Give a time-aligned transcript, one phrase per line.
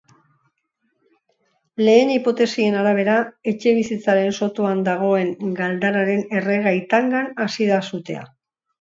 [1.87, 3.19] Lehen hipotesien arabera,
[3.53, 8.31] etxebizitzaren sotoan dagoen galdararen erregai-tangan hasi da sutea.